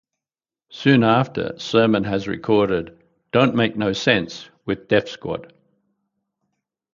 Soon 0.71 1.03
after, 1.03 1.53
Sermon 1.59 2.03
has 2.05 2.27
recorded 2.27 2.97
"Don't 3.31 3.53
Make 3.53 3.75
No 3.77 3.93
Sense" 3.93 4.49
with 4.65 4.87
Def 4.87 5.07
Squad. 5.07 5.53